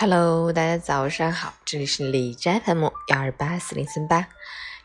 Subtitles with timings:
[0.00, 4.28] Hello，大家早上好，这里是李斋 FM 幺二八四零三八，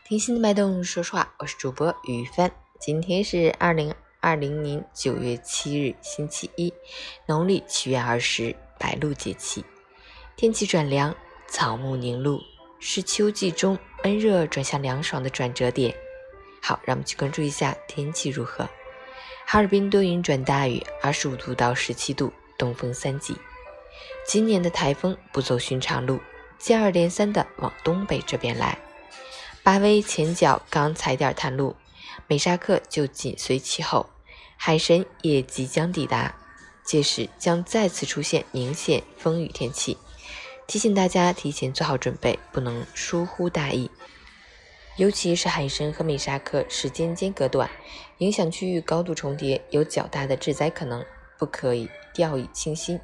[0.04, 2.50] 听心的脉动说说话，我是主播于帆。
[2.80, 6.74] 今天是二零二零年九月七日，星期一，
[7.26, 9.64] 农历七月二十，白露节气，
[10.34, 11.14] 天气转凉，
[11.46, 12.40] 草木凝露，
[12.80, 15.94] 是秋季中闷热转向凉爽的转折点。
[16.60, 18.68] 好，让我们去关注一下天气如何。
[19.46, 23.36] 哈尔滨多云转大雨，二十五度到十七度，东风三级。
[24.26, 26.20] 今年的台风不走寻常路，
[26.58, 28.78] 接二连三的往东北这边来。
[29.62, 31.76] 巴威前脚刚踩点探路，
[32.26, 34.10] 美沙克就紧随其后，
[34.56, 36.36] 海神也即将抵达，
[36.84, 39.96] 届时将再次出现明显风雨天气，
[40.66, 43.90] 提醒大家提前做好准备，不能疏忽大意。
[44.96, 47.68] 尤其是海神和美沙克时间间隔短，
[48.18, 51.04] 影响区域高度重叠，有较大的致灾可能，
[51.36, 53.00] 不可以掉以轻心。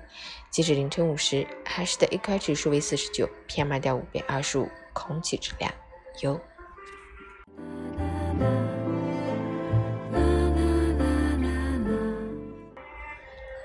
[0.50, 5.72] 截止凌晨五时，海市的 AQI 指数为四十九，PM 二点五为二十五，空气质量
[6.22, 6.40] 优。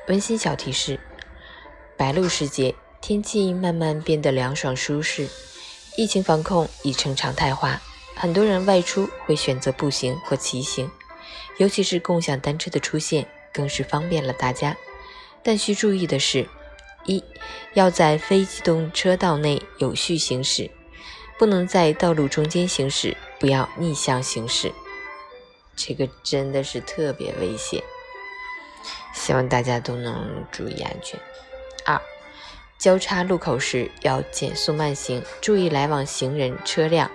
[0.07, 0.99] 温馨小提示：
[1.97, 5.27] 白露时节，天气慢慢变得凉爽舒适，
[5.97, 7.81] 疫情防控已成常态化。
[8.15, 10.87] 很多人外出会选择步行或骑行，
[11.57, 14.77] 尤其是共享单车的出现，更是方便了大家。
[15.41, 16.47] 但需注意的是，
[17.05, 17.23] 一
[17.73, 20.69] 要在非机动车道内有序行驶，
[21.37, 24.71] 不能在道路中间行驶，不要逆向行驶，
[25.75, 27.83] 这个真的是特别危险。
[29.13, 31.19] 希望大家都能注意安全。
[31.85, 32.01] 二，
[32.77, 37.09] 交叉路口时要减速慢行，注意来往行人车辆。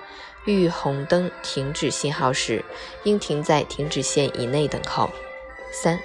[0.46, 2.64] 遇红灯停止信号时，
[3.04, 5.10] 应停在停止线以内等候。
[5.70, 6.00] 三、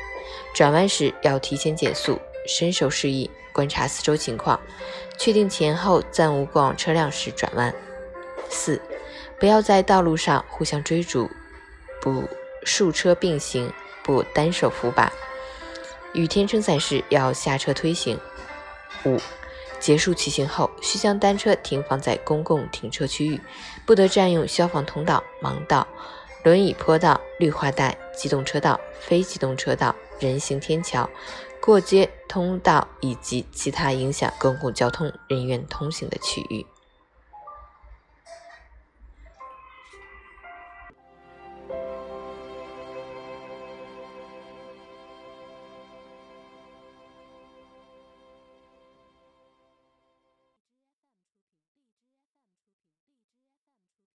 [0.53, 4.59] 转弯时要提前减速，伸手示意，观察四周情况，
[5.17, 7.73] 确定前后暂无过往车辆时转弯。
[8.49, 8.81] 四、
[9.39, 11.29] 不要在道路上互相追逐，
[12.01, 12.23] 不
[12.63, 13.71] 数车并行，
[14.03, 15.11] 不单手扶把。
[16.13, 18.19] 雨天撑伞时要下车推行。
[19.05, 19.19] 五。
[19.77, 23.39] 结束骑行后，需将单车停放在公共停车区域，
[23.85, 25.85] 不得占用消防通道、盲道、
[26.43, 31.07] 轮椅坡道、绿化带、机动车道、非机动车道、人行天桥、
[31.59, 36.65] 过街通道以及其他影响公共交通人员通行的区域。